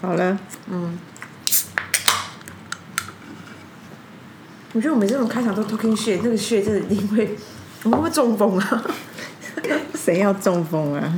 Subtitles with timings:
[0.00, 0.38] 好了，
[0.70, 0.98] 嗯
[4.74, 7.36] 我觉得我每次这种开场都 talking shit，这个 shit 真的一定会，
[7.84, 8.84] 我会不会中风啊？
[9.94, 11.12] 谁要中风啊？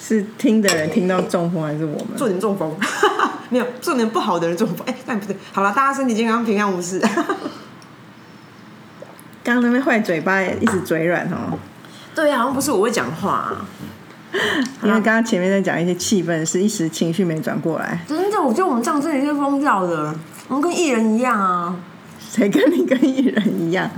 [0.00, 2.16] 是听的人听到中风，还是我们？
[2.16, 2.76] 做点中风，
[3.48, 4.86] 没有做点不好的人中风。
[4.86, 7.00] 哎、但不对，好了，大家身体健康，平安无事。
[9.42, 11.58] 刚刚那边坏嘴巴一直嘴软哦，
[12.14, 13.66] 对啊，好像不是我会讲话、啊，
[14.82, 18.02] 因为刚刚前面在讲一些气氛，是一时情绪没转过来。
[18.08, 20.14] 真的，我觉得我们这样真的是疯掉的，
[20.48, 21.76] 我们跟艺人一样啊。
[22.18, 23.90] 谁跟你跟艺人一样？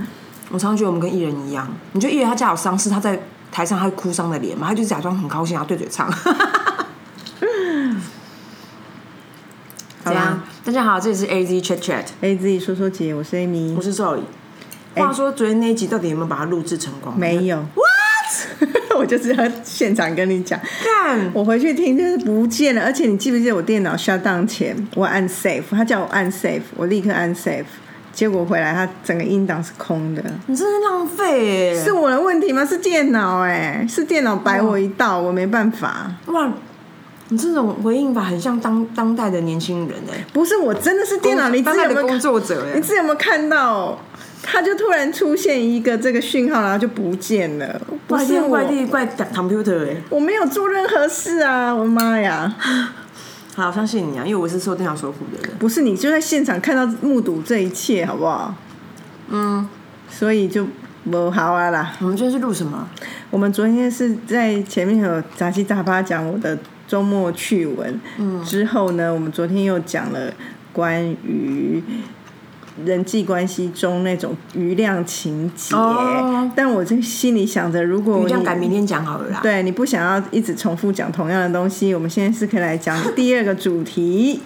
[0.49, 3.19] 我常常觉得我们跟艺人一样，你觉得艺人他家有丧事，他在
[3.51, 4.67] 台上他会哭丧的脸吗？
[4.67, 6.11] 他就假装很高兴，然后对嘴唱。
[10.03, 14.19] 好啦，大家好，这里是 A Z Chat Chat，A Z 说说姐，我是 Amy，我是 Zoe。
[14.95, 17.17] 话说昨天那一集到底有没有把它录制成功？
[17.17, 17.65] 没有。
[18.97, 27.65] 我就是要现场跟你讲，看，我回去听就是不见了，而且你记不记得我电脑 shut down 前我按 save，他叫我按 save，我立刻按 save，
[28.13, 31.83] 结果回来他整个音档是空的，你真是浪费耶！
[31.83, 32.65] 是我的问题吗？
[32.65, 36.11] 是电脑哎、是电脑摆我一道，我没办法。
[36.27, 36.51] 哇，
[37.29, 42.19] 你这种回应法很像当当代的年轻人哎，不是我真的是电脑，你自己有没有看？
[42.19, 42.81] 作者哎你。
[42.81, 43.99] 自己有没有看到？
[44.47, 47.81] 它就突然出现一个这个讯号，然后就不见了。
[48.07, 49.97] 不怪天是我，怪地怪 computer 哎。
[50.09, 51.73] 我没有做任何事啊！
[51.73, 52.55] 我的妈呀！
[53.55, 55.57] 好，相信你啊，因为我是受电脑所苦的人。
[55.57, 58.53] 不是你就在现场看到目睹这一切，好不好？
[59.29, 59.67] 嗯，
[60.07, 60.67] 所以就
[61.09, 61.93] 不好啊啦。
[62.01, 62.87] 我们今天是录什么？
[63.31, 70.31] 我们昨天是在前面有杂七杂八讲我的周末趣闻，嗯，之后呢，我们昨天又讲了
[70.71, 71.81] 关于
[72.83, 75.75] 人际关系中那种余量情节。
[75.75, 76.51] 哦。
[76.55, 79.39] 但我这心里想着，如果你这样改明天讲好了啦。
[79.41, 84.41] 对你不想要一直重复讲同样的东西，我们现在是可以来讲 第二个主题，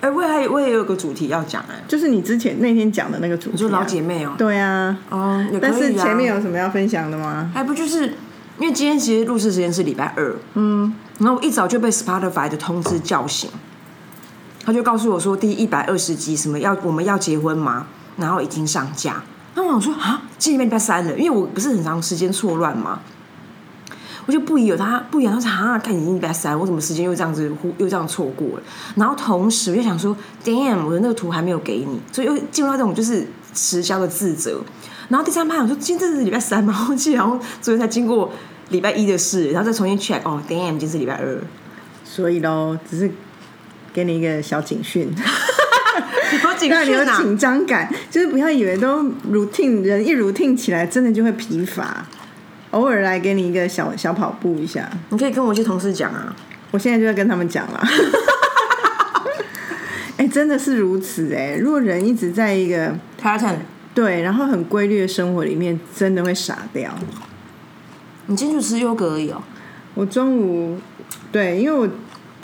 [0.00, 5.44] 哎、我也还我也有个主题要讲哎、就是你之前那天讲的那个主题、老姐妹哦、对啊，哦。
[5.62, 7.50] 但是前面有什么要分享的吗？
[7.54, 8.14] 还不就是
[8.58, 13.50] 因为今天其实录制时间是礼拜二，嗯，然后我一早就被 Spotify 的通知叫醒，
[14.64, 17.86] 他就告诉我说第一百二十集什么要我们要结婚吗？
[18.16, 19.22] 然后已经上架。
[19.54, 23.00] 那我想说啊，今天礼拜三了，因为我不是很长时间错乱嘛，
[24.26, 28.62] 我就不疑有他，不疑有他说啊，看已经礼拜三，我怎么时间又这样子忽又这样错过了？
[28.96, 34.60] 然后同时我就想说，damn，我的那个图还没有给你，所以又进入到这种就是迟交的自责。
[35.08, 38.32] 然后第三趴我说，今天是礼拜三嘛， 我记得好像昨天才经过
[38.70, 41.38] 礼拜一的事，然后再重新 check，哦，damn，今天是礼拜二，
[42.04, 43.10] 所以喽，只是
[43.94, 45.10] 给你一个小警讯。
[46.68, 47.04] 让你有！
[47.16, 52.04] 紧张感，就是不要以为都 routine 人一 routine 起来，真的就会疲乏。
[52.70, 56.34] 偶尔来给你一个小小跑步一下，你可以跟我一些同事讲啊，
[56.72, 57.80] 我现在就在跟他们讲了。
[60.16, 63.56] 哎、真的是如此哎、如果人一直在一个 pattern，
[63.94, 66.92] 对，然后很规律的生活里面，真的会傻掉。
[68.26, 69.42] 你今天就吃优格而已哦。
[69.94, 70.78] 我中午
[71.30, 71.88] 对，因为我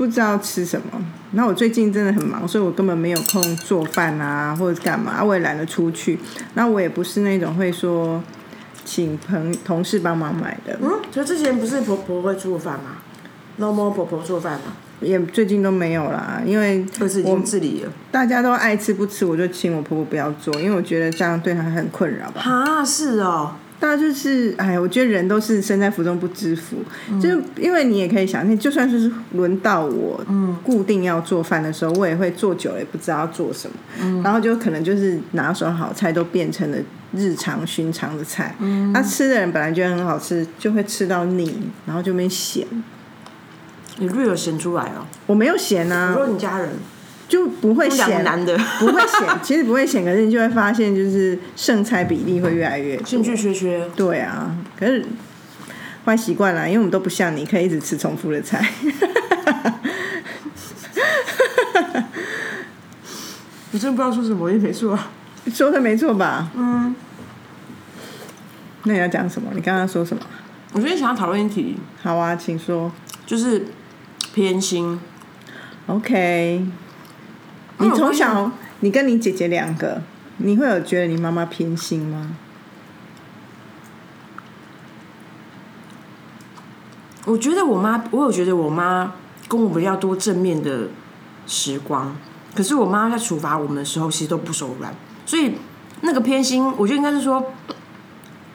[0.00, 0.98] 不知道吃什么，
[1.34, 6.18] 然后我最近真的很忙，所以我根本没有空做饭啊，或者干嘛，我也懒得出去。
[6.54, 8.22] 然后我也不是那种会说
[8.82, 12.96] 请朋同事帮忙买的，嗯，所以之前不是婆婆会做饭吗
[13.58, 14.72] ？normal 婆婆做饭吗？
[15.02, 17.92] 也最近都没有啦，因为儿子已经自理了。
[18.10, 22.40] 大家都爱吃不吃，我就请我婆婆不要做，因为我觉得这样对她很困扰吧。
[22.40, 26.76] 啊，是哦，大家就是，哎，我觉得人都是身在福中不知福，
[27.18, 30.22] 就是因为你也可以想象，就算是轮到我，
[30.62, 33.68] 固定要做饭的时候，我也会做久了也不知道做什
[33.98, 36.76] 么，然后就可能就是拿手好菜都变成了
[37.12, 38.54] 日常寻常的菜，
[38.92, 42.66] 那、吃的人本来觉得很好吃，就会吃到腻，然后就没咸。
[43.96, 45.04] 你 real 显出来哦。
[45.26, 46.68] 我没有咸我啊，说你家人，
[47.30, 53.88] 就不会显难的， 不会显，其实不会显，可是你就会发现，就是剩菜比例会越来越多兴趣缺缺。
[53.94, 55.06] 对啊，可是
[56.04, 58.68] 坏习惯啦，因为我们都不像你，可以一直吃重复的菜。
[63.72, 64.98] 我真的不知道说什么，我也没错。
[65.54, 66.50] 说的没错吧？
[66.56, 66.92] 嗯。
[68.82, 69.52] 那你要讲什么？
[69.54, 70.22] 你刚刚说什么？
[70.72, 72.90] 我今天想要讨论一题，好啊，请说。
[73.24, 73.66] 就是
[74.34, 74.98] 偏心。
[75.86, 76.66] OK。
[77.80, 78.50] 你从小，
[78.80, 80.02] 你跟你姐姐两个，
[80.38, 82.36] 你会有觉得你妈妈偏心吗？
[87.26, 89.12] 我觉得我妈，我有觉得我妈
[89.46, 90.88] 跟我们要多正面的
[91.46, 92.16] 时光，
[92.54, 94.92] 可是我妈在处罚我们的时候，其实都不手软，
[95.26, 95.52] 所以
[96.00, 97.52] 那个偏心，我觉得应该是说，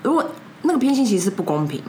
[0.04, 0.32] 如果
[0.64, 1.82] 那个偏心其实是不公平，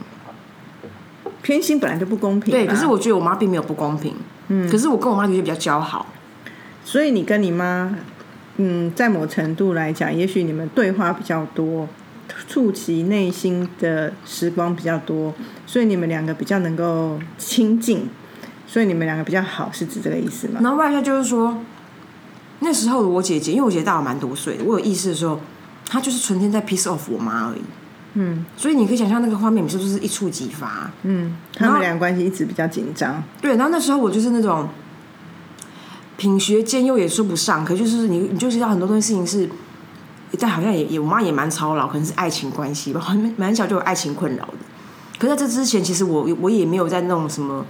[1.41, 2.59] 偏心本来就不公平啦。
[2.59, 4.15] 对，可是我觉得我妈并没有不公平，
[4.47, 6.05] 嗯，可是我跟我妈的确比较交好，
[6.87, 7.93] 所以你跟你妈，
[8.55, 11.85] 嗯，在某程度来讲，也许你们对话比较多，
[12.47, 15.33] 触及内心的时光比较多，
[15.65, 18.07] 所以你们两个比较能够亲近，
[18.65, 20.61] 所以你们两个比较好，是指这个意思吗？
[20.63, 21.57] 然后外加就是说，
[22.61, 25.41] 那时候的我姐姐，因为我姐姐大我蛮多岁的，我有意识的时候，
[25.85, 27.61] 她就是纯天在 piece off 我妈而已。
[28.13, 30.89] 嗯所以你可以想象那个画面，你是不是一触即发？
[31.03, 33.21] 嗯，他们俩关系一直比较紧张。
[33.41, 34.69] 对，然后那时候我就是那种
[36.17, 39.49] 品学兼优也说不上，可就是你你就知道很多东西事情是，
[40.39, 44.53] 但好像也也我妈也蛮操劳，可能是爱情关系吧，蛮 蛮小就有爱情困扰的。
[45.19, 47.65] 可在这之前，其实我我也没有在那种什么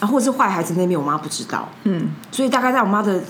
[0.00, 3.22] 啊，或者是坏孩子那边，我妈不知道，嗯，所以大概在我妈的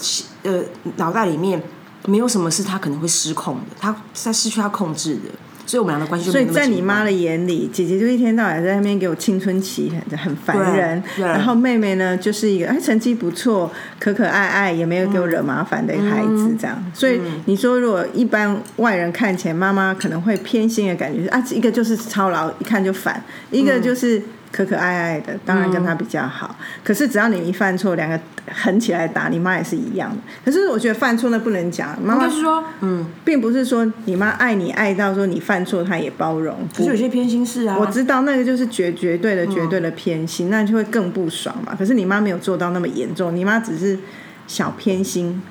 [0.43, 0.61] 呃
[0.96, 1.62] 脑袋里面，
[2.06, 5.31] 没有什么是她可能会失控的，她在失去她控制的，
[5.66, 11.02] 所以我们俩的关系就所以在你妈的眼里，姐姐就一天到晚在那边给我青春期，很很烦人。
[11.19, 16.84] 然后妹妹呢，就是一个哎成绩不错、可可爱爱，也没有给我惹麻烦的一个孩子，这样。
[16.93, 23.14] 所以你说，如果一般外人看起来，妈妈可能会偏心的感觉是啊，一个就是操劳，一看就烦；
[23.50, 24.22] 一个就是
[24.54, 26.54] 可可爱爱的，当然跟他比较好。
[26.84, 30.16] 可是只要你一犯错，两个狠起来打，你妈也是一样的。
[30.44, 41.74] 可是我觉得犯错那不能讲，妈妈应该是说，嗯，并不是说你妈爱你爱到说你犯错她也包容，可是有些偏心事啊，我知道那个就是绝绝对的绝对的偏心，那就会更不爽嘛。
[41.76, 43.98] 可是你妈没有做到那么严重，你妈只是
[44.46, 45.42] 小偏心。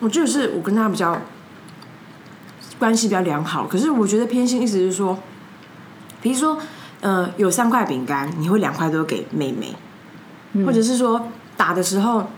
[0.00, 1.22] 我觉得是我跟他比较
[2.78, 5.18] 关系比较良好，可是我觉得偏心意思是说，
[6.20, 6.58] 比如说，
[7.00, 9.74] 呃，有三块饼干，你会两块都给妹妹，
[10.64, 12.30] 或者是说打的时候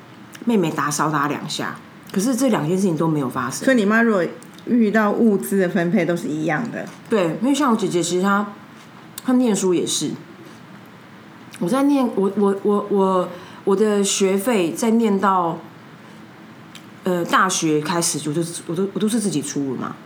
[0.44, 1.76] 妹妹打少打两下，
[2.12, 3.64] 可是这两件事情都没有发生。
[3.64, 4.24] 所以你妈如果
[4.66, 8.46] 遇到物资的分配都是一样的，对，因为像我姐姐，其实她
[9.24, 10.10] 她念书也是，
[11.60, 13.28] 我在念我我我我
[13.64, 15.58] 我的学费在念到
[17.04, 19.96] 呃大学开始，我就我都我都是自己出的嘛，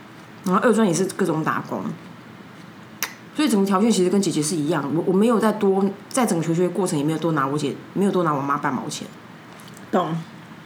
[0.45, 1.83] 然后二专也是各种打工，
[3.35, 9.05] 所以整个条件其实跟姐姐是一样，我我没有再多在整个求学过程也没有多拿我姐没有多拿我妈半毛钱，
[9.91, 10.15] 懂？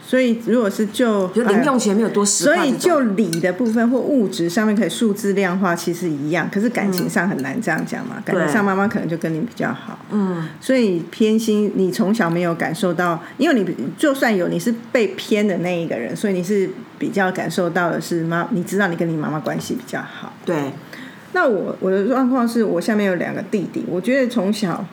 [0.02, 6.48] 所以如果是就就零用钱没有多十所以就理的部分或物质上面可以数字量化，其实一样。
[6.52, 9.96] 可是感情上很难这样讲嘛，感情上妈妈可能就跟你比较好。
[10.10, 13.64] 嗯，所以偏心，你从小没有感受到，因为你
[13.96, 16.68] 就算有，你是被偏的那一个人，所以你是
[16.98, 20.32] 比较感受到的是妈，你知道你跟你妈妈关系比较好。
[20.44, 20.72] 对，
[21.32, 24.84] 那我我的状况是我下面有两个弟弟，我觉得从小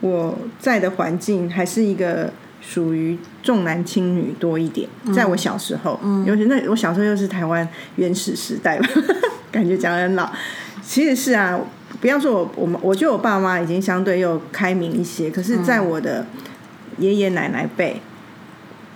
[0.00, 2.30] 我在的环境还是一个
[2.60, 7.66] 属于重男轻女多一点，在我小时候，尤其那我小时候又是台湾
[7.96, 8.88] 原始时代吧，
[9.50, 10.30] 感觉讲得很老，
[10.82, 11.58] 其实是啊，
[12.00, 16.26] 不要说我我们，我觉得我爸妈已经相对又开明一些，可是在我的
[16.98, 18.00] 爷爷奶奶辈。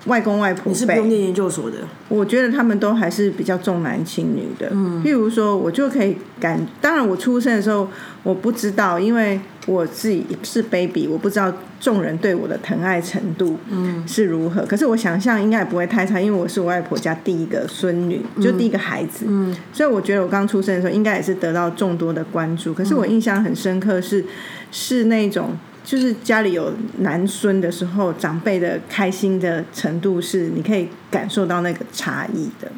[0.07, 1.79] 外公外婆辈，你是不用念研究所的，
[2.09, 4.69] 我觉得他们都还是比较重男轻女的。
[4.73, 7.89] 嗯，譬如说，我就可以感，当然我出生的时候
[8.23, 14.67] 我不知道，因为我自己是 baby，我不知道众人对我的疼爱程度嗯是如何。
[14.67, 19.25] 可是我想象应该也不会太差，因为我是我外婆家第一个孙女，就第一个孩子。
[19.27, 22.75] 嗯，所以我觉得我刚出生的时候应该也是得到众多的关注。
[22.75, 24.25] 可是我印象很深刻是，
[24.71, 25.57] 是那种。
[25.85, 32.73] 就是家里有男孙的时候，长辈的开心的程度是你可以感受到那个差异的。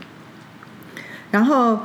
[1.31, 1.79] 然后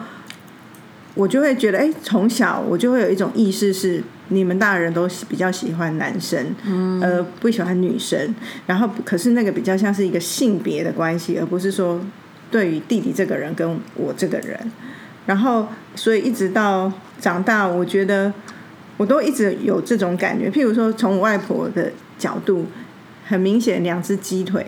[1.14, 8.34] 我就会觉得，哎，从小我就会有一种意识是，你们大人都比较喜欢男生，嗯，呃，不喜欢女生。
[8.66, 12.02] 然后可是那个比较像是一个性别的关系，而不是说
[12.50, 14.60] 对于弟弟这个人跟我这个人。
[15.28, 18.34] 然后所以一直到长大，我觉得。
[19.02, 22.68] 我都一直有这种感觉，譬如说，从我外婆的角度，
[23.26, 24.64] 很明显，两只鸡腿，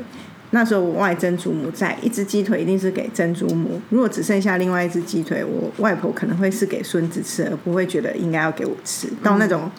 [0.49, 3.79] 那时候我外曾祖母在，一只鸡腿一定是给曾祖母。
[3.91, 9.07] 如果只剩下另外一只鸡腿，我外婆可能会是给孙子吃，而不会觉得应该要给我吃。
[9.21, 9.69] 到那种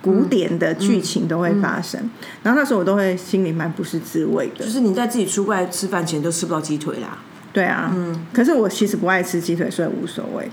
[0.00, 2.00] 古典的剧情都会发生，
[2.42, 4.64] 然后那时候我都会心里蛮不是滋味的。
[4.64, 7.18] 就是你在自己出外吃饭前都吃不到鸡腿啦。
[7.52, 10.48] 对啊，嗯，可是我其实不爱吃鸡腿，所以无所谓。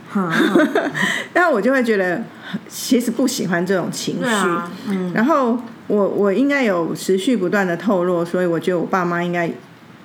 [1.33, 2.21] 但我就会觉得，
[2.67, 4.25] 其实不喜欢这种情绪。
[4.25, 9.51] 啊嗯、然后我我应该有持续不断的透露，所以我觉得我爸妈应该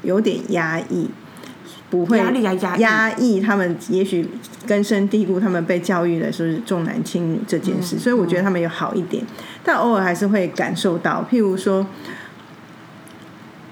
[0.02, 1.08] 有点压抑，
[1.90, 4.28] 不会压力啊压抑压抑他们，也许
[4.66, 9.24] 根深蒂固，他们被教育的是重男轻女这件事，所以我觉得他们有好一点，
[9.62, 11.86] 但偶尔还是会感受到，譬如说。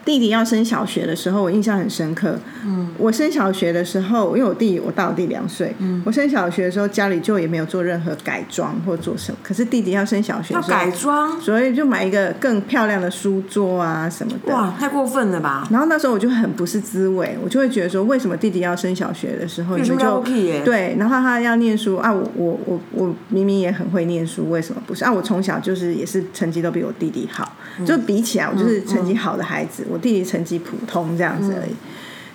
[0.05, 2.37] 弟弟要升小学的时候，我印象很深刻。
[2.65, 9.39] 嗯，我升小学的时候，因为我弟我大我弟两岁，嗯，我升小学的时候家里就也没有做任何改装或做什么。
[9.43, 14.53] 可是弟弟要升小学，要改装，所以就买一个更漂亮的书桌啊什么的。
[14.53, 15.67] 哇，太过分了吧！
[15.71, 20.23] 然后那时候我就很不是滋味，我就会觉得说，为什么弟弟要升小学的时候，你们就
[20.65, 25.13] 对，然后他要念书啊，我我我我明明也很会念书，为什么不是啊？
[25.13, 27.57] 我从小就是也是成绩都比我弟弟好，
[27.87, 29.87] 就比起来，我就是成绩好的孩子。
[29.93, 31.73] 我弟弟成绩普通这样子而已，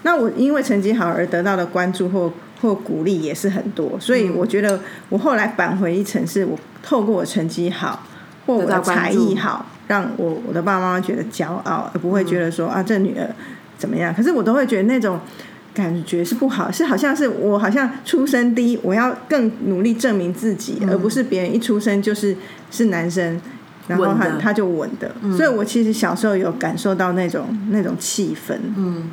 [0.03, 8.03] 那我因为成绩好而得到的关注或或鼓励也是很多，所以我觉得我后来返回一层，是我透过我成绩好
[8.45, 13.27] 或我的才艺好，让我我的爸爸妈妈觉得骄傲，而不会觉得说啊这女儿
[13.77, 14.13] 怎么样。
[14.13, 15.19] 可是我都会觉得那种
[15.73, 22.37] 感觉是不好，是好像是我好像出生低，我要更努力证明自己，而不是别人一出生就是
[22.71, 23.41] 是男生。
[23.87, 29.09] 然后他他就稳的，所以我其实小时候有感受到那种那种气氛，嗯，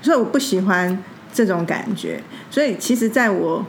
[0.00, 2.22] 所以我不喜欢这种感觉。
[2.50, 3.66] 所以其实，在我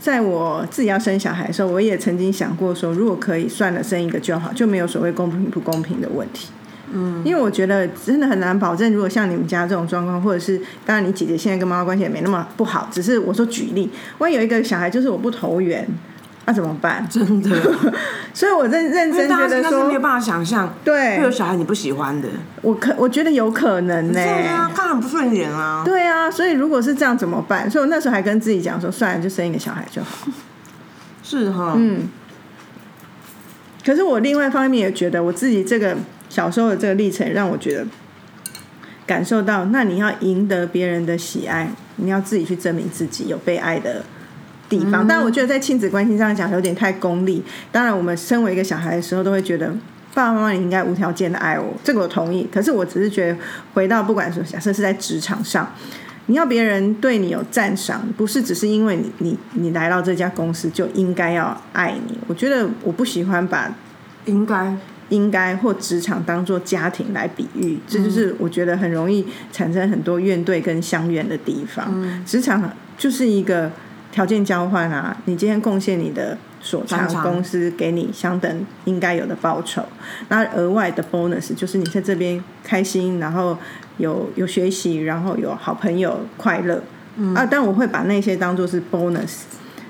[0.00, 6.48] 在我自己要生小孩的时候，我也曾经想过说，如果可以算了，生一个就好，就没有所谓公平不公平的问题。
[6.92, 15.86] 嗯，因为我觉得真的很难保证，如果像你们家这种状况，或者是当然你姐姐现在跟妈妈关系也没那么不好，只是我说举例，万一有一个小孩就是我不投缘。
[16.48, 17.04] 那怎么办？
[17.10, 17.50] 真的，
[18.32, 22.28] 所以我认认真觉得说没有办法想象，对，会有小孩你不喜欢的。
[22.62, 25.82] 我可我觉得有可能呢，对啊，看很不顺眼啊。
[25.84, 27.68] 对啊，所以如果是这样怎么办？
[27.68, 30.28] 所以我那时候还跟自己讲说，算了，就生一个小孩就好。
[31.24, 32.08] 是哈，嗯。
[33.84, 35.96] 可是我另外一方面也觉得，我自己这个
[36.28, 37.84] 小时候的这个历程，让我觉得
[39.04, 44.04] 感受到，那你要赢得别人的喜爱，你要自己去证明自己有被爱的。
[44.68, 47.42] 地方，但我觉得在亲子关系上讲有点太功利。
[47.70, 49.68] 当然，我们身为一个小孩的时候，都会觉得
[50.12, 52.48] 爸爸妈妈应该无条件的爱我，这个我同意。
[52.52, 53.38] 可是我只是觉得，
[53.74, 55.72] 回到不管说假设是在职场上，
[56.26, 62.18] 你要别人对你有赞赏，不是只是因为你你你来到这家公司就应该要爱你。
[62.26, 63.72] 我觉得我不喜欢把
[64.24, 64.76] 应该
[65.10, 71.94] 应该或职场当做家庭来比喻，这就是我觉得很容易产生很多怨对跟相怨的地方。
[72.26, 73.70] 职场就是一个。
[74.16, 79.84] 条件交换啊，你今天贡献你的所长，公司给你相等应该有的报酬。
[80.30, 83.58] 那额外的 bonus 就是你在这边开心，然后
[83.98, 86.82] 有有学习，然后有好朋友快乐
[87.34, 87.44] 啊。
[87.44, 89.40] 但我会把那些当做是 bonus。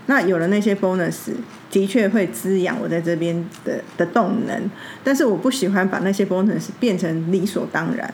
[0.06, 1.30] 那有了那些 bonus，
[1.70, 4.68] 的确会滋养我在这边的的动能。
[5.04, 8.12] 但是我不喜欢把那些 bonus 变成理所当然。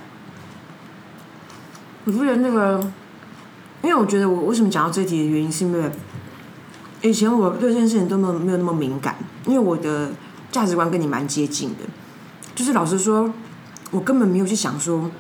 [2.05, 2.93] 你不觉得那个？
[3.83, 5.91] 因为我觉得我为什么讲到这题的原因，是因为
[7.03, 10.13] 以前我对这件事情都没有没有那么敏感，因为我的
[10.53, 11.79] 价值观跟你蛮接近的。
[12.55, 13.33] 就是老实说，
[13.91, 15.11] 我根本没有去想说，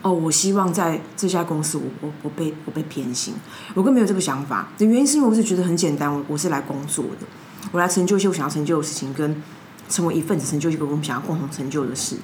[0.00, 3.34] 哦，我希望在这家公司，我我我被我被偏心，
[3.74, 4.68] 我根本没有这个想法。
[4.78, 7.26] 的原因是因为我是觉得很简单，我我是来工作的，
[7.72, 9.42] 我来成就一些我想要成就的事情，跟
[9.90, 12.16] 成为一份子，成就一个我们想要共同成就的事。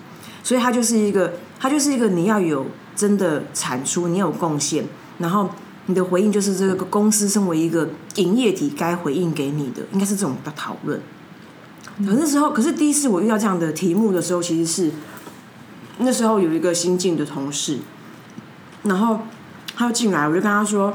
[0.42, 2.66] 所以它就是一个，它就是一个你要有
[2.96, 4.84] 真的产出，你要有贡献。
[5.18, 5.50] 然后
[5.86, 11.00] 你的回应就是这个公司身为一个营业体该回应给你的，应该是这种的讨论。
[11.98, 14.90] 可那时候，可是第一次我遇到这样的题目的时候，其实是
[15.98, 17.78] 那时候有一个新进的同事，
[18.84, 19.20] 然后
[19.76, 20.94] 他就进来，我就跟他说：“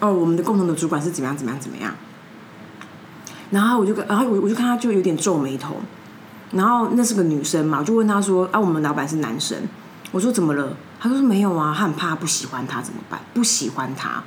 [0.00, 1.94] 哦，我们的共同的主管是怎么样怎么样怎么样。”
[3.50, 5.76] 然后我就跟，然后我我就看他就有点皱眉头，
[6.52, 9.58] 然后那是个女生嘛，我就问他说：“啊，我们老板是男生。”
[10.10, 13.20] 我说：“怎么了？”他说没有啊，他很怕不喜欢他怎么办？
[13.34, 14.22] 不喜欢他，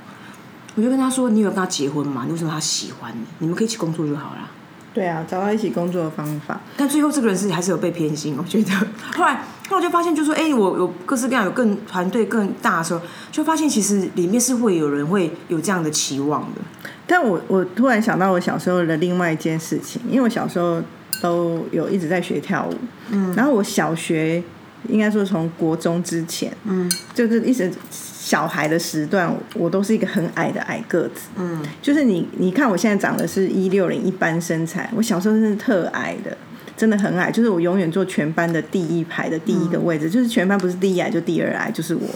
[0.74, 2.22] 我就跟他说：“你有跟他结婚吗？
[2.26, 3.24] 你为什么他喜欢你？
[3.38, 4.48] 你们可以一起工作就好了。”
[4.94, 6.60] 对啊，找到一起工作的方法。
[6.76, 8.70] 但最后这个人是还是有被偏心，我觉得。
[9.14, 16.60] 后来，后来就发现，就说：“哎，我有各式各样有更团队更大的时候，就发现其实里面是会有人会有这样的期望的。”
[17.06, 20.80] 但我我突然想到我小时候的另外一件事情，因为我小时候
[21.20, 22.74] 都有一直在学跳舞，
[23.10, 24.42] 嗯，然后我小学。
[24.88, 36.36] 应该说，从国中之前，嗯，就是一直小孩的时段，我都是一个很矮的矮个子，嗯，就是你你看我现在长的是一六零一般身材，我小时候真是特矮的，
[36.76, 42.08] 真的很矮，就是我永远坐全班的第一排的第一个位置，就是全班不是第一矮就第二矮，就是我。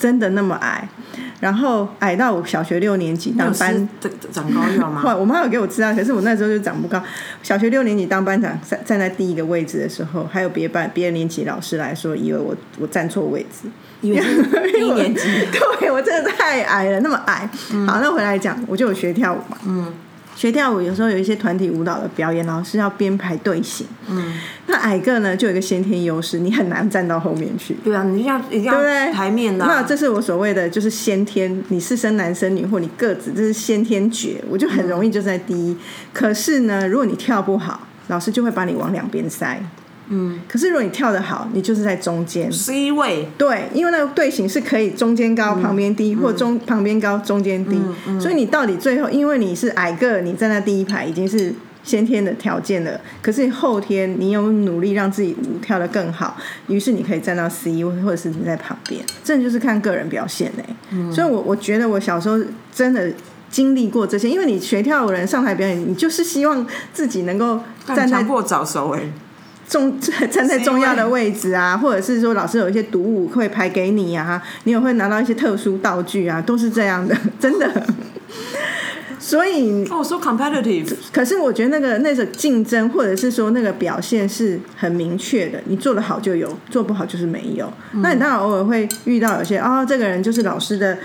[0.00, 0.88] 真的那么矮，
[1.40, 3.88] 然后矮到我小学六年级当班
[4.32, 5.02] 长高要吗？
[5.14, 7.02] 我妈有给我吃啊，可是我那时候就长不高。
[7.42, 13.68] 小学六年级当班长站站在第一个位置的时候，还有别班别的年级老师来说，以为我我站错位置，
[14.00, 14.22] 因为
[14.80, 15.22] 一年级，
[15.78, 17.46] 对我真的太矮了，那么矮。
[17.86, 19.92] 好，那回来讲，我就有学跳舞嘛，嗯，
[20.40, 23.86] 学跳舞有时候有一些团体舞蹈的表演，老师要编排队形。
[24.08, 27.76] 嗯，那矮个呢就有一个先天优势，你很难站到后面去。
[27.84, 29.12] 对啊，你要一定要？
[29.12, 35.76] 台面的、那这是我所谓的，就是先天，你是生男生女或你个子，这是先天绝，我就很容易就在第一。
[36.14, 39.62] 可是呢，如果你跳不好，老师就会把你往两边塞。
[40.12, 42.50] 嗯，可是如果你跳得好，你就是在中间。
[42.52, 47.80] C 位，对，因为那个队形是可以中间高、旁边低，或中旁边高、中间低，
[48.20, 53.00] 所以你到底最后，因为你是矮个，你站在第一排已经是先天的条件了。
[53.22, 56.36] 可是后天你有努力让自己舞跳得更好，
[56.66, 62.38] 于是你可以站到 C，位或者是你在旁边，这就是看个人表现嘞、所以我我觉得我小时候
[62.74, 63.12] 真的。
[63.50, 69.00] 经历过这些，因为你学跳舞的人上台表演，你就是希望自己能够站在强迫早熟哎、
[69.70, 69.98] 重
[70.30, 77.70] 站在重要的位置啊，或者是说老师有一些读物会排给你啊，你也会拿到一些特殊道具啊，都是这样的， 真的。
[79.20, 87.70] 所以，哦、s o competitive，可是我觉得那个那个竞争，或者是说那个表现是很明确的，你做得好就有，做不好就是没有。
[87.92, 90.96] 那你当然偶尔会遇到有些哦，这个人就是老师的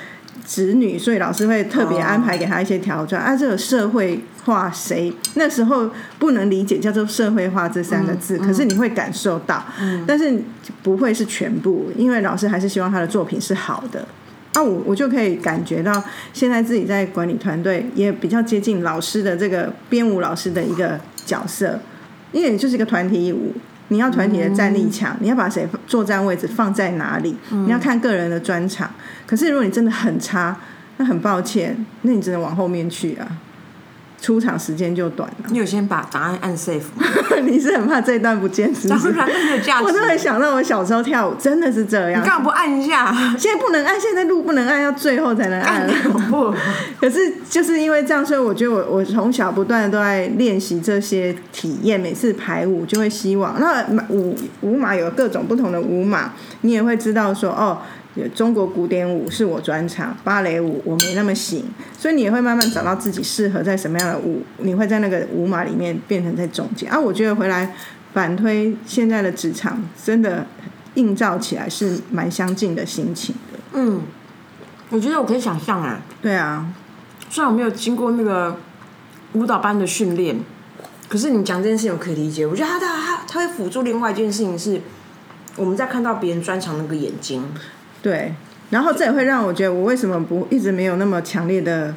[0.45, 3.35] 子女，所以老师会特别安排给他一些挑战、啊。
[3.35, 9.65] 这个社会化谁那时候不能理解叫做社会化这三个字，可是你会感受到，
[10.05, 10.39] 但是
[10.83, 14.07] 不会是全部，因为老师还是希望他的作品是好的。
[14.53, 21.77] 啊，我我就可以感觉到，现在自己在管理团队也比较接近老师的这个编舞老师的一个角色，
[22.31, 23.51] 因为你就是一个团体舞，
[23.89, 28.89] 你要团体的战力强，你要把谁作战位置放在哪里，你要看个人的专长。
[29.25, 30.55] 可是如果你真的很差，
[30.97, 33.27] 那很抱歉，那你只能往后面去啊，
[34.25, 35.45] 出场时间就短了。
[35.51, 36.81] 你有先把答案按 safe，
[37.45, 39.13] 你是很怕这一段不见是不是？
[39.13, 39.83] 当然那有价值。
[39.83, 43.13] 我真的想到我小时候跳舞真的是这样你，干嘛不按一下？
[43.37, 46.11] 现在不能按，现在路不能按，要最后才能按按。
[46.11, 46.51] 恐怖。
[46.99, 57.77] 可是就是因为这样，所以我觉得我我从小不断的都在练习这些体验，每次排舞就会希望，那舞舞马有各种不同的舞马，你也会知道说哦。
[58.33, 61.65] 中国古典舞是我专长，芭蕾舞我没那么行，
[61.97, 66.97] 所以你也会慢慢找到自己适合在什么样的舞，你会在那个舞码里面变成在中间啊。
[66.97, 67.75] 我觉得回来
[68.13, 70.47] 反推现在的职场，真的
[70.93, 73.59] 映照起来是蛮相近的心情的。
[73.73, 74.01] 嗯，
[74.89, 76.65] 我觉得我可以想象啊，对啊，
[77.29, 78.57] 虽然我没有经过那个
[79.33, 80.39] 舞蹈班的训练，
[81.09, 82.47] 可是你讲这件事情我可以理解。
[82.47, 84.79] 我觉得他他他他会辅助另外一件事情是，
[85.57, 87.43] 我们在看到别人专长那个眼睛。
[88.05, 88.31] 对，
[88.69, 91.95] 然后这也会让我觉得，我为什么不一直没有那么强烈的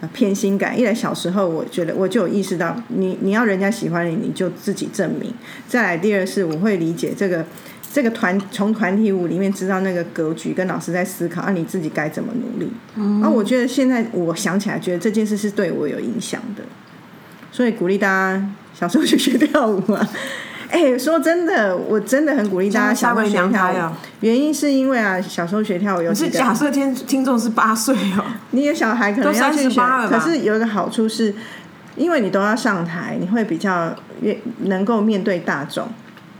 [0.00, 0.78] 呃偏心感？
[0.78, 5.34] 一来小时候我觉得我就有意识到，你你要人家喜欢你，你就自己证明。
[5.66, 7.44] 再来第二是，我会理解这个
[7.92, 12.70] 这个团从团体舞里面知道那个格局，跟老师在思考，啊你自己该怎么努力。
[12.94, 16.62] 嗯，啊，我觉得现在我想起来，觉得这件事是对我有影响的，
[17.50, 20.08] 所以鼓励大家小时候去学跳舞啊。
[20.72, 30.18] 哎、说真的，我真的很鼓励大家学下回娘跳原因是因为啊，小时候学跳舞有可是假设听听众是八岁哦，你有小孩可能都要去学，38了吧？
[30.18, 31.34] 可是有一个好处是，
[31.94, 35.86] 因为你都要上台，你会比较越能够面对大众。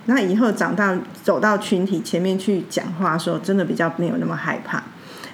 [0.06, 4.82] 那以后长大走到群体前面去讲话的时候，真的比较没有那么害怕。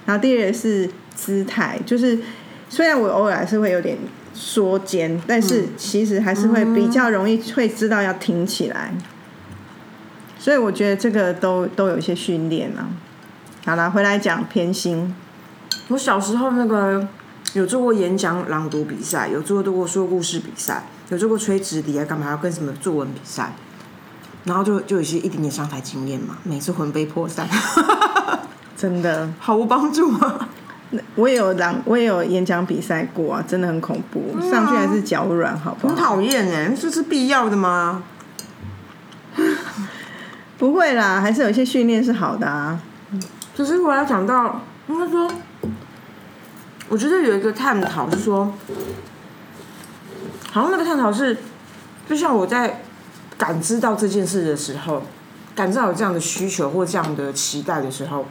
[0.05, 2.19] 然后第二个是姿态，就是
[2.69, 3.97] 虽然我偶尔还是会有点
[4.39, 8.95] 缩肩，但是其实还是会比较容易会知道要挺起来。
[10.39, 12.89] 所以我觉得这个都都有一些训练啊。
[13.67, 15.13] 好了，回来讲偏心。
[15.89, 17.09] 我小时候那个
[17.55, 23.53] 有做过演讲朗读比赛，有做过说故事比赛，有做过吹纸笛啊，干嘛要跟什么作文比赛，
[24.45, 27.49] 然后就就有一些一点点上台经验嘛，每次魂飞魄散，
[28.77, 30.49] 真的，毫无帮助啊。
[31.17, 36.03] 我也有朗，我也有演讲比赛过啊，真的很恐怖，上去还是脚软，好不好很？
[36.03, 38.03] 讨厌哎，这是必要的吗？
[40.59, 42.81] 不会啦，还是有一些训练是好的啊。
[43.57, 45.31] 可是我要讲到，应该说，
[46.89, 48.53] 我觉得有一个探讨是说，
[50.51, 51.37] 好像那个探讨是，
[52.09, 52.83] 就像我在
[53.37, 55.03] 感知到这件事的时候，
[55.55, 58.27] 感知到有这样的需求或这样的期待的时候，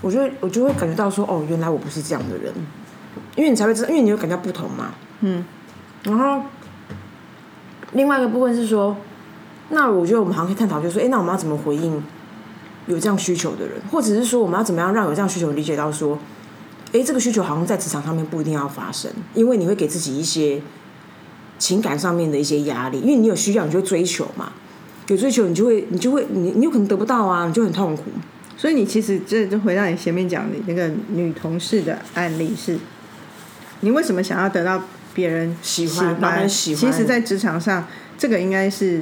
[0.00, 2.52] 我就会我就会感觉到说，哦，原来我不是这样的人，
[3.36, 4.92] 因为你才会知道，因为你会感觉到不同嘛。
[5.20, 5.44] 嗯。
[6.04, 6.42] 然后，
[7.92, 8.96] 另外一个部分是说，
[9.70, 12.00] 那我觉得我们好像可以探讨，就是说，哎，那我们要怎么回应
[12.86, 16.16] 有这样需求的人，或者是说我们要怎么样让有这样需求理解到说，
[16.92, 20.62] 哎，这个需求好像在职场上面不一定要发生，因为你会给自己一些
[21.58, 24.52] 情感上面的一些压力，因为你有需要，你就会追求嘛，
[25.08, 28.04] 有追求你就会你就会你你有可能得不到啊，你就很痛苦。
[28.58, 32.76] 所以你其实这就回到你前面讲的那个女同事的案例是，
[33.80, 34.82] 你为什么想要得到
[35.14, 37.86] 别人喜喜欢喜欢其实，在职场上，
[38.18, 39.00] 这个应该是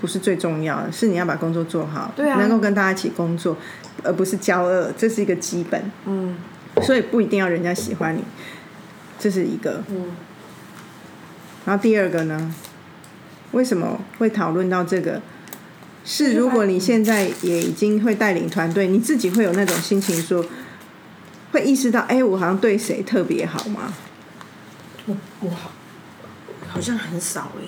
[0.00, 3.56] 不是最重要的，是你要把工作做好，对啊能够跟大家一起工作，
[4.04, 5.90] 而不是骄傲，这是一个基本。
[6.06, 6.36] 嗯
[6.82, 8.22] 所以不一定要人家喜欢你，
[9.18, 9.82] 这是一个。
[9.88, 10.12] 嗯
[11.64, 12.54] 然后第二个呢，
[13.50, 15.20] 为什么会讨论到这个？
[16.08, 20.44] 是如果你现在也已经会带领团队，你自己会有那种心情说，
[21.50, 23.92] 会意识到，哎，我好像对谁特别好吗？
[25.06, 25.72] 我我，好
[26.68, 27.66] 好像很少哎、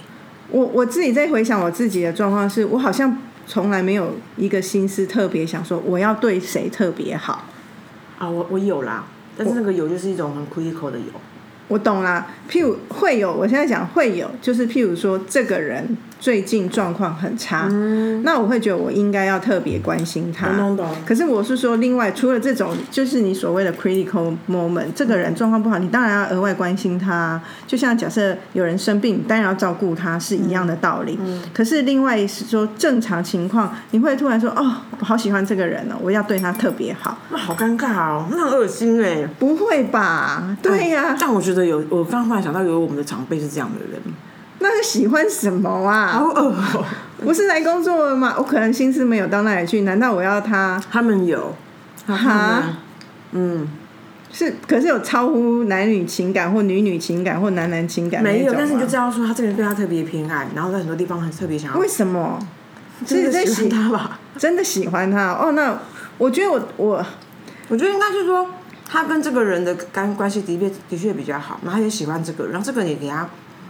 [0.51, 7.45] 我我自己在回想我自己的状况是，我好像从来没有一个心思特别想说我要对谁特别好。
[8.19, 9.05] 啊，我我有啦，
[9.37, 11.07] 但是那个有就是一种很 critical 的有，
[11.69, 17.69] 我懂啦，譬如会有，我现在讲会有，就是譬如说这个人最近状况很差，
[18.23, 20.49] 那我会觉得我应该要特别关心他。
[20.49, 27.41] 懂懂懂可是我是说，另外除了这种，就是你所谓的 critical moment，这个人状况不好，你当然要额外关心他。
[27.67, 31.19] 就像假设有人生病，你当然要照顾他，是一样的道理。
[31.55, 37.19] 可是另外是说正常情况，你会突然说，哦，我好喜欢这个人哦，我要对他特别好。
[37.31, 40.57] 那好尴尬哦，那很恶心哎、不会吧？
[40.63, 44.01] 对呀、但我觉得有，我刚忽然想到有我们的长辈是这样的人，
[44.61, 46.09] 那是喜欢什么啊？
[46.09, 46.85] 好恶哦、
[47.25, 48.35] 不是来工作了吗？
[48.39, 50.81] 我可能心思没有到那里去，难道我要他？
[50.91, 51.55] 他们有，
[52.07, 52.63] 他哈，
[53.33, 53.69] 嗯，
[54.33, 62.39] 是，可是有超乎男女情感或女女情感或男男情感没有，但是你就吗知道说他这个人对他特别偏爱，然后在很多地方很特别想要为，什么？
[63.07, 64.19] 真的是在喜欢他吧？
[64.37, 65.53] 真的喜欢他哦？
[65.53, 65.79] 那
[66.19, 67.07] 我觉得我我
[67.69, 68.45] 我觉得应该是说，
[68.89, 73.29] 他跟这个人的干关系的确的确比较好，然后他也喜欢这个人，然后这个人也给他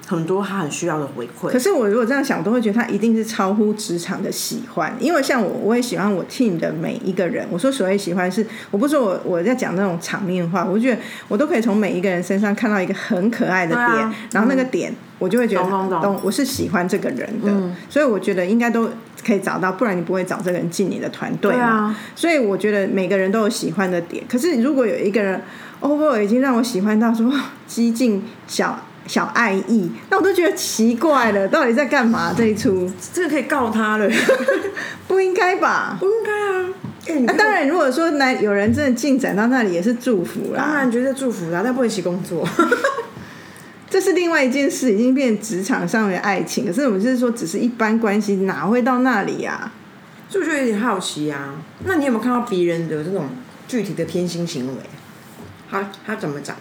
[0.09, 1.51] 很多他很需要的回馈。
[1.53, 7.47] 可是我如果这样想，我都会觉得他一定是超乎职场的喜欢，因为像我，我也喜欢我 team 的每一个人。
[7.51, 14.15] 我说所谓喜欢是，我不是说我我在讲那种场面话，我觉得我都可以从每一个人身上看到一个很可爱的点，啊。
[14.33, 16.21] 然后那个点、我就会觉得懂懂懂。
[16.25, 17.53] 我是喜欢这个人的，
[17.91, 18.89] 所以我觉得应该都
[19.25, 21.95] 可以找到，不然你不会找这个人进你的团队啊。
[22.17, 25.43] 所以我觉得每个人都有喜欢的点，可是如果有一个人
[25.81, 27.31] over 已经让我喜欢到说
[27.67, 32.89] 激进小小爱意，那我都觉得奇怪了，到底在干嘛这一出？
[33.13, 34.09] 这个可以告他了，
[35.09, 35.97] 不应该吧？
[35.99, 37.25] 不应该啊！
[37.27, 40.63] 那、当然，如果说男有人真的进展到那里，也是祝福啦。
[40.67, 42.47] 当然觉得祝福啦，但不能一起工作。
[43.89, 46.67] 这是另外一件事，已经变职场上的爱情。
[46.67, 49.73] 可是我们就是说，只是一般关系，哪会到那里呀、
[50.29, 51.55] 所以我就有点好奇啊，
[51.87, 53.31] 那你有没有看到别人的这种
[53.67, 54.75] 具体的偏心行为？
[55.71, 56.55] 他他怎么长？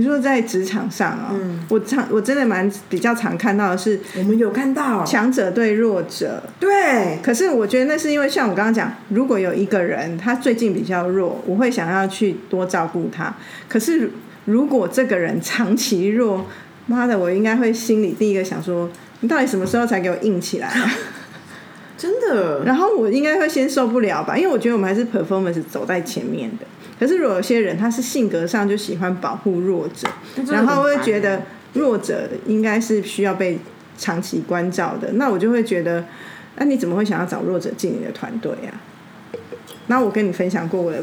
[0.00, 1.30] 你说在职场上啊、
[1.68, 13.36] 我常我真的蛮比较常看到的是我们有看到，强者对弱者，对，可是我觉得那是因为像我刚刚讲，如果有一个人他最近比较弱，我会想要去多照顾他。
[13.68, 14.10] 可是
[14.46, 16.46] 如果这个人长期弱，
[16.86, 18.88] 妈的，我应该会心里第一个想说，
[19.20, 20.90] 你到底什么时候才给我硬起来、啊？
[21.98, 26.64] 真的，然后我应该会先受不了吧，因为我觉得我们还是 performance 走在前面的。
[27.00, 30.06] 可是如果有些人他是性格上就喜欢保护弱者，
[30.52, 31.40] 然后会觉得
[31.72, 33.58] 弱者应该是需要被
[33.96, 36.04] 长期关照的，那我就会觉得，
[36.56, 38.76] 那、你怎么会想要找弱者进你的团队啊？
[39.86, 41.02] 那我跟你分享过我的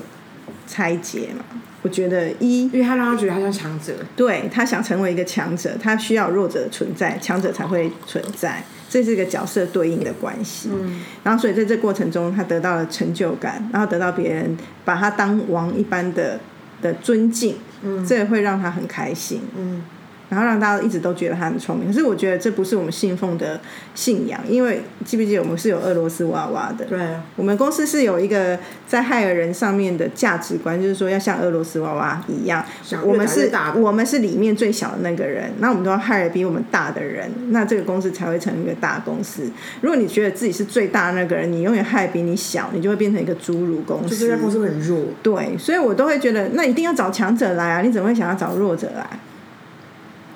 [0.68, 1.44] 拆解嘛，
[1.88, 10.70] 我觉得一因为他让他觉得他像强者，对他想成为一个强者，他需要弱者的存在，强者才会存在，这是一个角色对应的关系。
[10.74, 16.38] 嗯，然后所以在这过程中，他得到了成就感，然后得到别人把他当王一般的
[16.82, 19.40] 的尊敬，嗯，这个会让他很开心。
[19.58, 19.82] 嗯，
[20.30, 23.60] 然后让大家一直都觉得他很聪明，可是我觉得这不是我们信奉的
[23.96, 26.86] 信仰，因为记不记得我们是有俄罗斯娃娃的？
[26.86, 27.00] 对，
[27.36, 32.66] 我们公司是有一个在害尔人上面的价值观，就是说要像俄罗斯娃娃一样
[33.04, 39.44] 我们是我们是里面最小的那个人，那我们都要害尔比我们大的人，那这个公司才会成为一个大公司。
[39.82, 44.10] 如果你觉得自己是最大的那个人，你永远害比你小，你就会变成一个侏儒公司。
[44.10, 47.82] 就这家公司很弱，对，所以我都会觉得，那一定要找强者来啊！
[47.82, 49.08] 你怎么会想要找弱者来？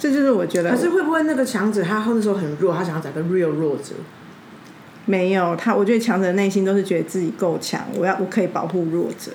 [0.02, 3.94] 这就是我觉得可是会不会那个强者他那时候很弱，他想要找个 real 弱者？
[5.06, 9.32] 没有他，我觉得强者内心都是觉得自己够强，我要我可以保护弱者。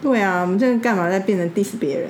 [0.00, 2.08] 对啊，我们这个干嘛在变成 diss 别人？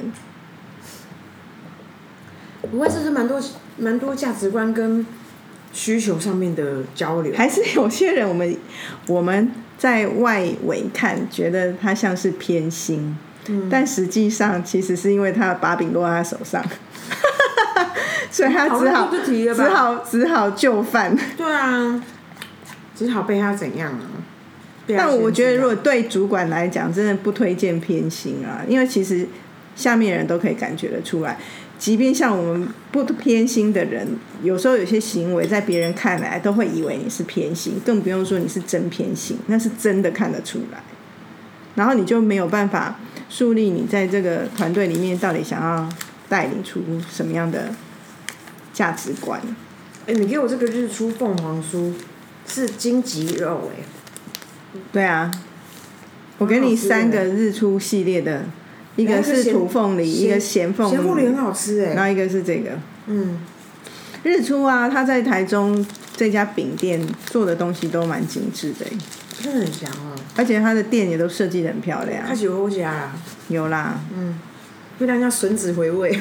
[2.71, 3.43] 不过这是蛮多
[3.79, 5.05] 蛮多价值观跟
[5.73, 8.57] 需求上面的交流，还是有些人我们
[9.09, 13.17] 我们在外围看觉得他像是偏心，
[13.71, 16.65] 但实际上其实是因为他的把柄落在他手上，
[18.31, 21.17] 所以他只好只好只好就范。
[21.37, 22.03] 对啊，
[22.95, 24.07] 只好被他怎样啊？
[24.89, 29.27] 但我觉得，如果对主管来讲，真的不推荐偏心啊，因为其实
[29.75, 31.37] 下面人都可以感觉得出来。
[31.79, 34.07] 即便像我们不偏心的人，
[34.43, 40.79] 有时候有些行为在别人看来都会以为你是偏心，更不用说你是真偏心，那是真的看得出来。
[41.75, 45.89] 然后你就没有办法树立你在这个团队里面到底想要
[46.29, 47.71] 带领出什么样的
[48.73, 49.41] 价值观。
[50.07, 51.93] 哎，你给我这个日出凤凰酥
[52.47, 53.83] 是金棘肉哎，
[54.93, 55.31] 对啊，
[56.39, 58.45] 我给你三个日出系列的，
[58.95, 62.71] 一个是土凤梨，一个咸凤梨，咸凤梨很好吃哎，然后一个是这个，
[63.07, 63.41] 嗯，
[64.23, 65.85] 日出啊，他在台中
[66.17, 68.87] 这家饼店做的东西都蛮精致的，
[69.47, 73.13] 真的很香啊，而且他的店也都设计的很漂亮，开始有我家啦，
[73.47, 74.37] 有啦，嗯，
[74.99, 76.21] 为人家吮指回味，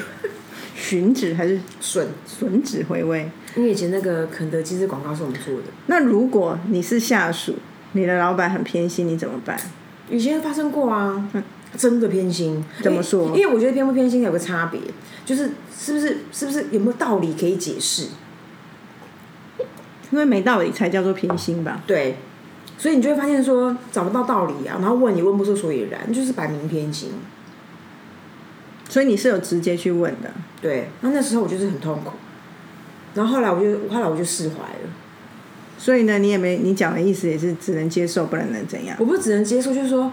[0.80, 2.06] 吮指还是吮
[2.40, 3.28] 吮指回味？
[3.56, 5.64] 因为以前那个肯德基是广告是我们做的。
[5.88, 7.56] 那如果你是下属，
[7.94, 9.60] 你的老板很偏心，你怎么办？
[10.08, 11.28] 以前发生过啊，
[11.76, 12.64] 真的偏心。
[12.84, 13.36] 怎么说？
[13.36, 14.80] 因为我觉得偏不偏心有个差别，
[15.26, 18.10] 就是是不是是不是有没有道理可以解释？
[20.12, 21.82] 因为没道理才叫做偏心吧？
[21.88, 22.18] 对，
[22.78, 27.12] 所以你就会发现说找不到道理啊，然后问也问不出所以然，就是摆明偏心。
[28.88, 30.32] 所以你是有直接去问的？
[30.62, 32.12] 对，那那时候我就是很痛苦。
[33.16, 34.90] 然后后来我就后来我就释怀了，
[35.78, 38.96] 所以呢，你也没你讲的意思也是只能接受，不然能怎样？
[39.00, 40.12] 我不只能接受，就是说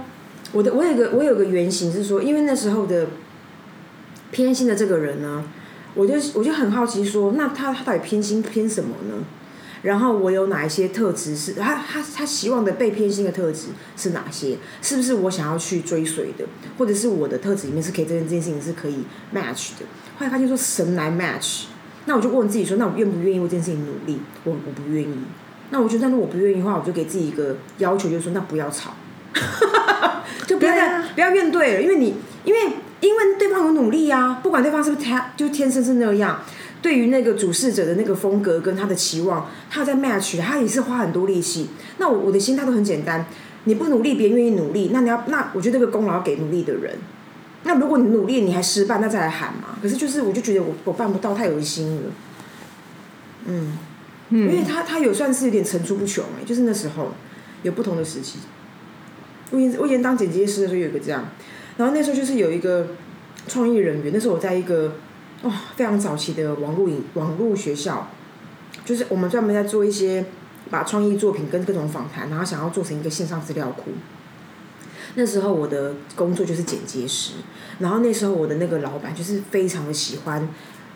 [0.53, 3.09] 我的我有个我有个原型是说，因为那时候的
[4.31, 5.45] 偏心的这个人呢，
[5.95, 9.25] 我就我就很好奇说，那他他到底偏心偏什么呢？
[9.83, 14.57] 然后我有哪一些特质是他他他希望的被偏心的特质是哪些？
[14.81, 16.45] 是不是我想要去追随的，
[16.79, 19.87] 或者是我的特质里面是可以这件这件事情是可以 match 的？
[20.19, 21.65] 后来发现说神来 match。
[22.05, 24.19] 那我就问自己说，那我愿不愿意为这件事情努力？
[24.43, 25.19] 我我不愿意。
[25.71, 28.95] 那我觉得，如果我不愿意的话，我就给自己一个要求，就是说，那不要吵，
[30.47, 30.75] 就不要
[31.15, 32.61] 不要怨对了，因为你因为
[33.01, 36.41] 因为对方有努力啊，不管对方是不是他就天生是那样，
[36.83, 41.69] 对于那个主事者的那个风格跟他的期望，他在 match，他也是花很多力气。
[41.99, 43.25] 那我我的心态都很简单，
[43.65, 46.99] 你不努力，别人愿意努力，那你要那我觉得这个功劳要给努力的人。
[47.63, 49.79] 那如果你努力你还失败，那再来喊嘛。
[49.81, 52.03] 可是就是我就觉得我我办不到，太有心了。
[53.47, 53.79] 嗯，
[54.31, 57.13] 因为他他有算是有点层出不穷哎，就是那时候
[57.63, 58.41] 有不同的时期。
[59.53, 61.29] 我以前我以前当剪接师的时候有一个这样，
[61.77, 62.89] 然后那时候就是有一个
[63.47, 64.95] 创意人员，那时候我在一个
[65.43, 68.09] 哇非常早期的网络影网络学校，
[68.85, 70.25] 就是我们专门在做一些
[70.71, 73.91] 把创意作品跟各种访谈，然后想要做成一个线上资料库。
[75.15, 77.33] 那时候我的工作就是剪接师，
[77.81, 80.49] 然后那时候我的那个老板就是非常的喜欢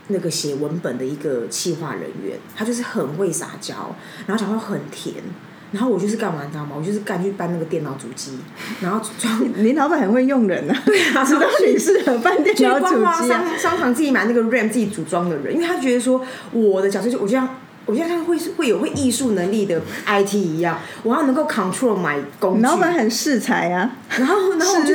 [0.09, 3.95] 那个写文本的一个企划人员，他就是很会撒娇，
[4.27, 5.17] 然后讲话很甜，
[5.77, 6.71] 然后我就是干嘛你知道吗？
[6.79, 8.39] 我就是干去搬那个电脑主机，
[8.81, 9.43] 然后装。
[9.63, 13.27] 你老板很会用人啊， 对啊，知道你适合搬电脑主机啊。
[13.27, 16.21] 商商场自己买那个 RAM 自己组装的人，因为他觉得说
[16.53, 17.49] 我的角色就我就像。
[17.89, 22.63] 我就像他会是会有会艺术能力的 IT 一样，我要能够 control 买工具。
[22.63, 24.93] 老板很适才啊，然后然后我就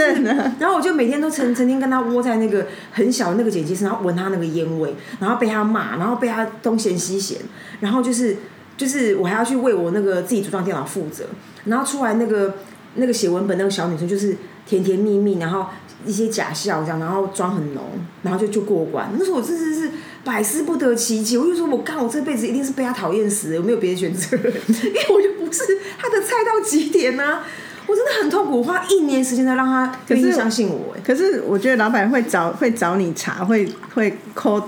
[0.59, 7.37] 然后我就每天都曾曾经跟他窝在那个很小的那个剪辑室，然后闻他那个烟味，然后被他骂，然后被他东嫌西嫌，
[7.79, 8.35] 然后就是
[8.81, 11.25] 就是我还要去为我那个自己组装电脑负责，
[11.65, 12.55] 然后出来那个
[12.95, 15.67] 那个写文本那个小女生就是甜甜蜜蜜，然后
[16.05, 17.83] 一些假笑这样，然后妆很浓，
[18.23, 19.09] 然后就就过关。
[19.17, 19.91] 那时候我真的是。
[20.23, 25.63] 百思不得其解，我就说，我干，我这辈子一定是被他讨厌死，我没有别的选择，因为我就不是
[25.97, 27.39] 他的菜到极点呢。
[27.87, 30.95] 我真的很痛苦，花一年时间才让他愿意相信我。
[31.03, 34.63] 可是我觉得老板会找会找你查，会会 call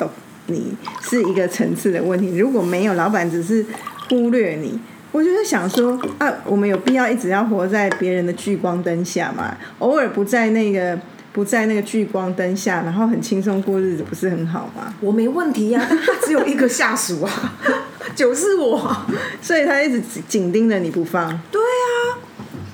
[0.47, 0.73] 你
[1.04, 2.36] 是一个层次的问题。
[2.36, 3.63] 如果没有，老板只是
[4.09, 4.79] 忽略你，
[5.11, 9.55] 我就是想说啊，我们有必要一直要活在别人的聚光灯下吗？
[9.79, 10.99] 偶尔不在那个。
[11.33, 14.93] 不在那个聚光灯下，然后很轻松过日子，不是很好吗？
[15.01, 17.53] 我没问题呀，但他只有一个下属啊，
[18.15, 18.95] 就是我，
[19.41, 21.27] 所以他一直紧盯着你不放。
[21.49, 22.21] 对啊，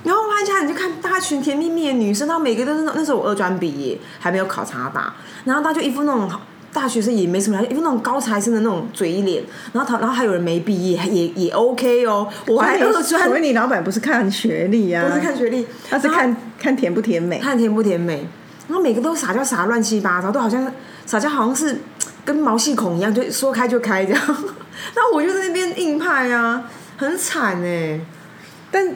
[0.04, 5.16] 然后他家你就看大群甜蜜蜜的女生，她每个都是那时候我二专毕业，还没有考察吧，
[5.46, 6.30] 然后她就一副那种
[6.72, 13.28] 大学生也没什么，因为那种高材生的那种嘴脸，然后他然后还有人没毕业，也也 OK 哦，我还二专。
[13.28, 15.04] 所以你老板不是看学历啊？
[15.08, 18.26] 不是看学历，他是看看甜不甜美，看甜不甜美。
[18.68, 20.72] 然后每个都撒娇撒乱七八糟，都好像
[21.04, 21.76] 撒娇好像是
[22.24, 24.22] 跟毛细孔一样，就说开就开这样。
[24.94, 28.00] 那我就在那边硬派啊，很惨哎。
[28.70, 28.94] 但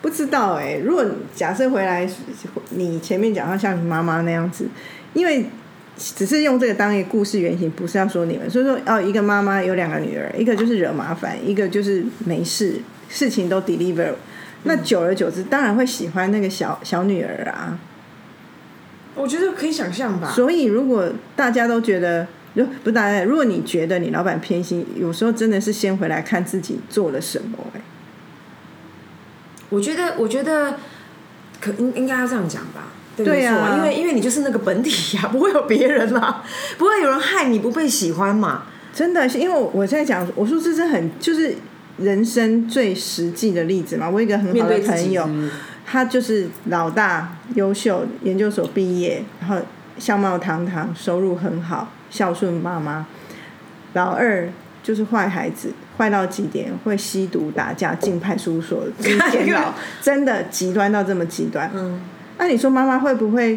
[0.00, 2.08] 不知道哎，如果假设回来，
[2.70, 4.66] 你前面讲到像你妈妈那样子，
[5.12, 5.50] 因为
[5.96, 8.50] 只是用这个当一个故事原型，不是要说你们。
[8.50, 14.14] 所以说，哦，一个妈妈有两个女儿，一个就是惹麻烦，一个就是没事，事情都 deliver。
[14.64, 17.78] 那久而久之，当然会喜欢那个小小女儿啊。
[19.14, 20.30] 我觉得可以想象吧。
[20.30, 27.80] 所以，如果大家都觉得如不大家，如果你觉得你老板偏心，有时候真的是先回来看自己做了什么、哎，
[29.68, 30.78] 我觉得，我觉得
[31.60, 32.88] 可应应该要这样讲吧。
[33.16, 36.42] 对对啊因为因为你就是那个本体呀、不会有别人啦，
[36.78, 38.64] 不会有人害你不被喜欢嘛。
[38.94, 41.54] 真的是因为我我在讲，我说这是很就是
[41.98, 44.08] 人生最实际的例子嘛。
[44.08, 45.28] 我有一个很好的朋友
[45.84, 49.56] 他就是老大，优秀，研究所毕业，然后
[49.98, 53.06] 相貌堂堂，收入很好，孝顺妈妈。
[53.94, 54.48] 老二
[54.82, 61.70] 就是坏孩子，坏到极点，会吸毒、打架、进派出所、进监牢， 真的极端到这么极端。
[61.74, 62.00] 嗯，
[62.42, 63.56] 那、你说妈妈会不会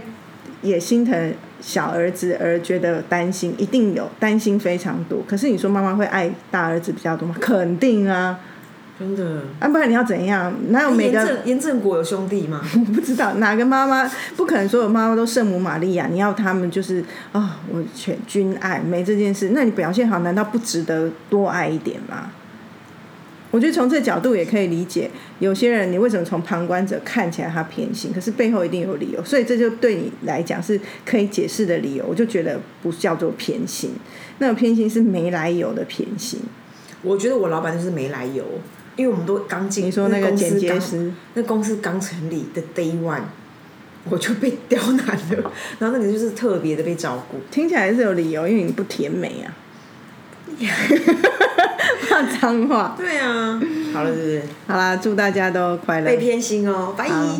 [0.61, 3.55] 也心疼小儿子而觉得担心？
[3.57, 5.23] 一定有担心非常多。
[5.27, 7.33] 可是你说妈妈会爱大儿子比较多吗？
[7.41, 8.39] 肯定啊，
[8.99, 9.41] 真的。
[9.59, 10.53] 啊，不然你要怎样？
[10.69, 12.61] 哪有每个严正严正国有兄弟吗？
[12.77, 22.29] 我不知道哪个妈妈不可能所有妈妈都圣母玛利亚，你要他们就是啊、我全均爱没这件事，那你表现好，难道不值得多爱一点吗？
[23.55, 32.03] 我觉得从这角度也可以理解，有些人你为什么从旁观者看起来他偏心，可是背后一定有理由，所以这就对你来讲是可以解释的理由。
[32.05, 33.91] 我就觉得不叫做偏心，
[34.39, 36.41] 那种偏心是没来由的偏心。
[37.01, 38.43] 我觉得我老板就是没来由，
[38.97, 43.21] 因为我们都刚进，你说那个剪接刚师，那公司刚成立的 day one，
[44.09, 47.37] 我就被刁难了， 然后那个就是特别的被照顾。
[47.49, 49.55] 听起来是有理由，因为你不甜美啊，
[52.11, 52.95] 骂脏话。
[52.97, 53.59] 对啊，
[53.93, 54.41] 好了，是不是？
[54.67, 56.17] 好啦，祝大家都快乐被。
[56.17, 57.07] 偏心哦，拜。
[57.09, 57.37] 好